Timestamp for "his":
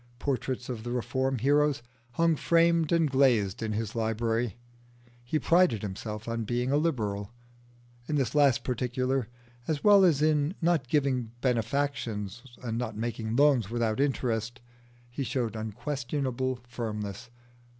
3.73-3.93